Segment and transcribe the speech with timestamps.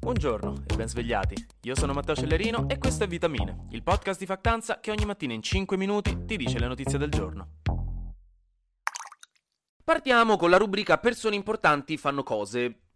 [0.00, 1.34] Buongiorno e ben svegliati.
[1.62, 5.32] Io sono Matteo Cellerino e questo è Vitamine, il podcast di Factanza che ogni mattina
[5.34, 7.56] in 5 minuti ti dice le notizie del giorno.
[9.82, 12.87] Partiamo con la rubrica Persone importanti fanno cose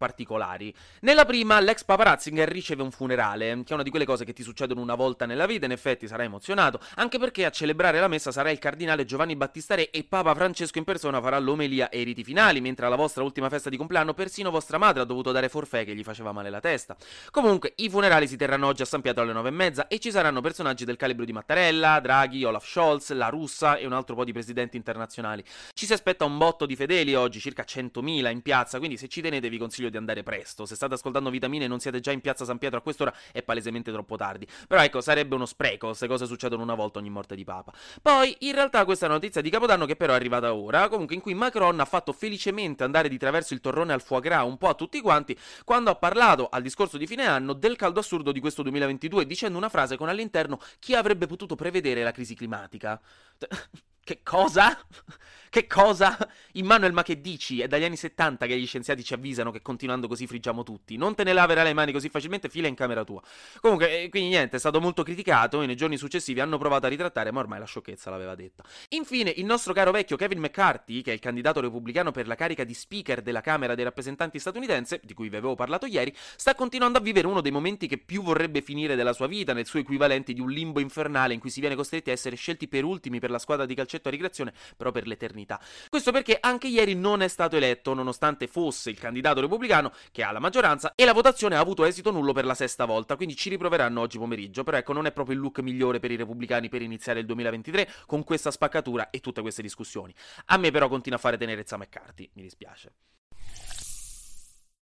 [0.00, 0.74] particolari.
[1.00, 4.32] Nella prima, l'ex Papa Ratzinger riceve un funerale, che è una di quelle cose che
[4.32, 8.08] ti succedono una volta nella vita, in effetti sarà emozionato, anche perché a celebrare la
[8.08, 12.00] messa sarà il cardinale Giovanni Battista Re e Papa Francesco in persona farà l'omelia e
[12.00, 15.32] i riti finali, mentre alla vostra ultima festa di compleanno persino vostra madre ha dovuto
[15.32, 16.96] dare forfè che gli faceva male la testa.
[17.30, 20.10] Comunque, i funerali si terranno oggi a San Pietro alle nove e mezza e ci
[20.10, 24.24] saranno personaggi del calibro di Mattarella, Draghi, Olaf Scholz, la Russa e un altro po'
[24.24, 25.44] di presidenti internazionali.
[25.74, 29.20] Ci si aspetta un botto di fedeli oggi, circa 100.000 in piazza, quindi se ci
[29.20, 30.66] tenete vi consiglio di andare presto.
[30.66, 33.42] Se state ascoltando Vitamine e non siete già in piazza San Pietro a quest'ora è
[33.42, 34.46] palesemente troppo tardi.
[34.66, 37.72] Però ecco, sarebbe uno spreco, queste cose succedono una volta ogni morte di Papa.
[38.00, 41.14] Poi, in realtà questa è una notizia di Capodanno che però è arrivata ora, comunque
[41.14, 44.56] in cui Macron ha fatto felicemente andare di traverso il torrone al foie gras un
[44.56, 48.32] po' a tutti quanti quando ha parlato al discorso di fine anno del caldo assurdo
[48.32, 53.00] di questo 2022 dicendo una frase con all'interno chi avrebbe potuto prevedere la crisi climatica.
[54.10, 54.76] Che cosa?
[55.50, 56.16] Che cosa?
[56.52, 57.60] Immanuel, ma che dici?
[57.60, 60.96] È dagli anni 70 che gli scienziati ci avvisano che continuando così friggiamo tutti.
[60.96, 63.20] Non te ne laverai le mani così facilmente, fila in camera tua.
[63.60, 66.88] Comunque, eh, quindi niente, è stato molto criticato e nei giorni successivi hanno provato a
[66.88, 68.62] ritrattare, ma ormai la sciocchezza l'aveva detta.
[68.90, 72.62] Infine, il nostro caro vecchio Kevin McCarthy, che è il candidato repubblicano per la carica
[72.62, 76.98] di speaker della Camera dei rappresentanti statunitense, di cui vi avevo parlato ieri, sta continuando
[76.98, 80.32] a vivere uno dei momenti che più vorrebbe finire della sua vita, nel suo equivalente
[80.32, 83.30] di un limbo infernale in cui si viene costretti a essere scelti per ultimi per
[83.30, 85.60] la squadra di calcetto a ricreazione, però per l'eternità.
[85.88, 90.32] Questo perché anche ieri non è stato eletto, nonostante fosse il candidato repubblicano che ha
[90.32, 93.48] la maggioranza, e la votazione ha avuto esito nullo per la sesta volta, quindi ci
[93.48, 94.64] riproveranno oggi pomeriggio.
[94.64, 97.88] Però ecco, non è proprio il look migliore per i repubblicani per iniziare il 2023
[98.06, 100.14] con questa spaccatura e tutte queste discussioni.
[100.46, 102.92] A me però continua a fare tenerezza McCarthy, mi dispiace.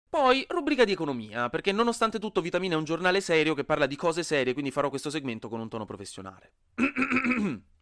[0.09, 3.97] Poi, rubrica di economia, perché nonostante tutto Vitamina è un giornale serio che parla di
[3.97, 6.53] cose serie, quindi farò questo segmento con un tono professionale.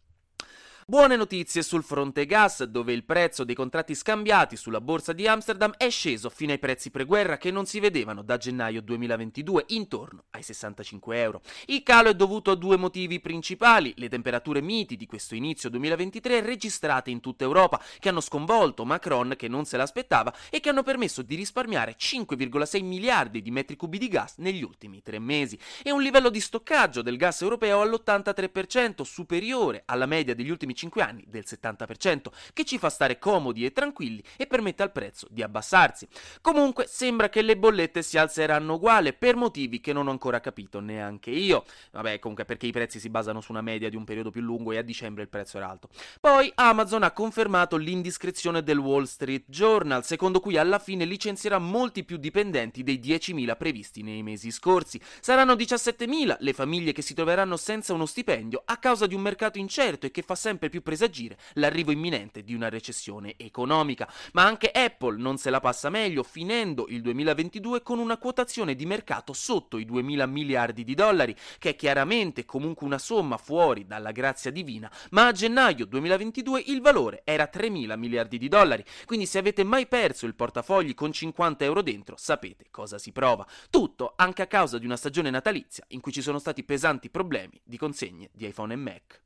[0.87, 5.73] Buone notizie sul fronte gas, dove il prezzo dei contratti scambiati sulla borsa di Amsterdam
[5.77, 10.43] è sceso fino ai prezzi preguerra che non si vedevano da gennaio 2022, intorno ai
[10.43, 11.41] 65 euro.
[11.65, 16.41] Il calo è dovuto a due motivi principali: le temperature miti di questo inizio 2023
[16.41, 20.83] registrate in tutta Europa, che hanno sconvolto Macron che non se l'aspettava e che hanno
[20.83, 25.91] permesso di risparmiare 5,6 miliardi di metri cubi di gas negli ultimi tre mesi, e
[25.91, 31.23] un livello di stoccaggio del gas europeo all'83%, superiore alla media degli ultimi 5 anni
[31.27, 36.07] del 70%, che ci fa stare comodi e tranquilli e permette al prezzo di abbassarsi.
[36.41, 40.79] Comunque sembra che le bollette si alzeranno uguale per motivi che non ho ancora capito
[40.79, 41.65] neanche io.
[41.91, 44.71] Vabbè, comunque perché i prezzi si basano su una media di un periodo più lungo
[44.71, 45.89] e a dicembre il prezzo era alto.
[46.19, 52.03] Poi Amazon ha confermato l'indiscrezione del Wall Street Journal, secondo cui alla fine licenzierà molti
[52.03, 54.99] più dipendenti dei 10.000 previsti nei mesi scorsi.
[55.19, 59.57] Saranno 17.000 le famiglie che si troveranno senza uno stipendio a causa di un mercato
[59.57, 64.11] incerto e che fa sempre più presagire l'arrivo imminente di una recessione economica.
[64.33, 68.85] Ma anche Apple non se la passa meglio, finendo il 2022 con una quotazione di
[68.85, 74.11] mercato sotto i 2.000 miliardi di dollari, che è chiaramente comunque una somma fuori dalla
[74.11, 79.37] grazia divina, ma a gennaio 2022 il valore era 3.000 miliardi di dollari, quindi se
[79.37, 83.45] avete mai perso il portafogli con 50 euro dentro, sapete cosa si prova.
[83.69, 87.59] Tutto anche a causa di una stagione natalizia in cui ci sono stati pesanti problemi
[87.63, 89.23] di consegne di iPhone e Mac.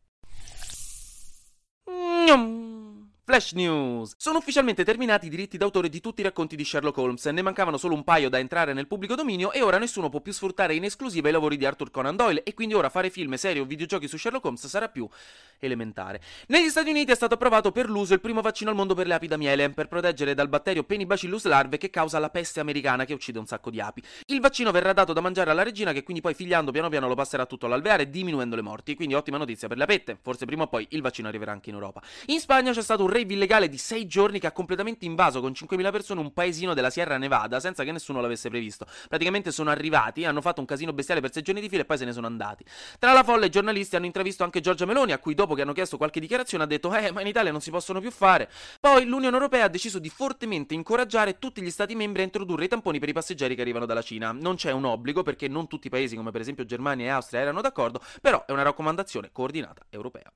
[2.29, 2.78] nyum
[3.29, 4.15] Flash News!
[4.17, 7.77] Sono ufficialmente terminati i diritti d'autore di tutti i racconti di Sherlock Holmes, ne mancavano
[7.77, 10.83] solo un paio da entrare nel pubblico dominio e ora nessuno può più sfruttare in
[10.83, 14.07] esclusiva i lavori di Arthur Conan Doyle e quindi ora fare film, serie o videogiochi
[14.07, 15.07] su Sherlock Holmes sarà più
[15.59, 16.21] elementare.
[16.47, 19.13] Negli Stati Uniti è stato approvato per l'uso il primo vaccino al mondo per le
[19.13, 23.13] api da miele, per proteggere dal batterio Penibacillus larve che causa la peste americana che
[23.13, 24.01] uccide un sacco di api.
[24.25, 27.13] Il vaccino verrà dato da mangiare alla regina che quindi poi figliando piano piano lo
[27.13, 30.67] passerà tutto all'alveare diminuendo le morti, quindi ottima notizia per le apette, forse prima o
[30.67, 32.01] poi il vaccino arriverà anche in Europa.
[32.25, 35.41] In Spagna c'è stato un rave illegale di 6 sei giorni che ha completamente invaso
[35.41, 38.85] con 5.000 persone un paesino della Sierra Nevada senza che nessuno l'avesse previsto.
[39.09, 41.97] Praticamente sono arrivati, hanno fatto un casino bestiale per sei giorni di fila e poi
[41.97, 42.63] se ne sono andati.
[42.97, 45.73] Tra la folla i giornalisti hanno intravisto anche Giorgia Meloni, a cui dopo che hanno
[45.73, 48.49] chiesto qualche dichiarazione ha detto eh ma in Italia non si possono più fare.
[48.79, 52.67] Poi l'Unione Europea ha deciso di fortemente incoraggiare tutti gli stati membri a introdurre i
[52.69, 54.31] tamponi per i passeggeri che arrivano dalla Cina.
[54.31, 57.41] Non c'è un obbligo perché non tutti i paesi come per esempio Germania e Austria
[57.41, 60.31] erano d'accordo, però è una raccomandazione coordinata europea.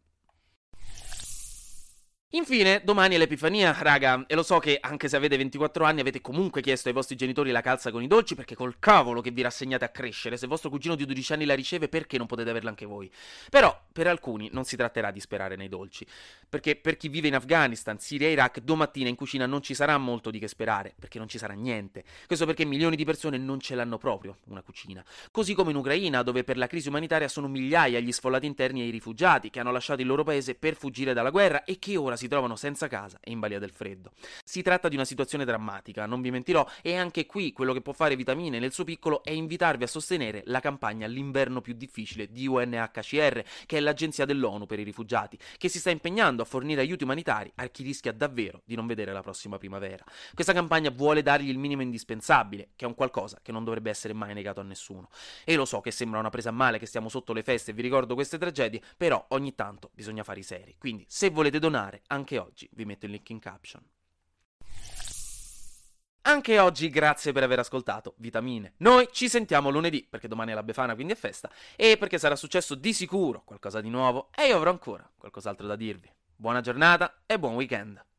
[2.35, 6.19] Infine, domani è l'Epifania, raga, e lo so che anche se avete 24 anni avete
[6.19, 9.43] comunque chiesto ai vostri genitori la calza con i dolci perché col cavolo che vi
[9.43, 12.69] rassegnate a crescere, se vostro cugino di 12 anni la riceve perché non potete averla
[12.69, 13.11] anche voi?
[13.51, 16.07] Però, per alcuni non si tratterà di sperare nei dolci,
[16.49, 19.95] perché per chi vive in Afghanistan, Siria e Iraq, domattina in cucina non ci sarà
[19.99, 22.03] molto di che sperare, perché non ci sarà niente.
[22.25, 25.05] Questo perché milioni di persone non ce l'hanno proprio, una cucina.
[25.29, 28.87] Così come in Ucraina, dove per la crisi umanitaria sono migliaia gli sfollati interni e
[28.87, 32.15] i rifugiati che hanno lasciato il loro paese per fuggire dalla guerra e che ora
[32.22, 34.11] si trovano senza casa e in balia del freddo.
[34.43, 37.93] Si tratta di una situazione drammatica, non vi mentirò, e anche qui quello che può
[37.93, 42.47] fare Vitamine nel suo piccolo è invitarvi a sostenere la campagna L'inverno più difficile di
[42.47, 47.03] UNHCR, che è l'agenzia dell'ONU per i rifugiati, che si sta impegnando a fornire aiuti
[47.03, 50.03] umanitari a chi rischia davvero di non vedere la prossima primavera.
[50.33, 54.13] Questa campagna vuole dargli il minimo indispensabile, che è un qualcosa che non dovrebbe essere
[54.13, 55.09] mai negato a nessuno.
[55.43, 57.73] E lo so che sembra una presa a male che stiamo sotto le feste e
[57.73, 60.75] vi ricordo queste tragedie, però ogni tanto bisogna fare i seri.
[60.77, 63.83] Quindi, se volete donare, anche oggi vi metto il link in caption.
[66.25, 68.75] Anche oggi grazie per aver ascoltato Vitamine.
[68.77, 72.37] Noi ci sentiamo lunedì, perché domani è la Befana, quindi è festa, e perché sarà
[72.37, 76.09] successo di sicuro qualcosa di nuovo e io avrò ancora qualcos'altro da dirvi.
[76.35, 78.12] Buona giornata e buon weekend.